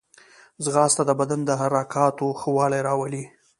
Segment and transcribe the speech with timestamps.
[0.63, 3.23] ځغاسته د بدن د حرکاتو ښه والی راولي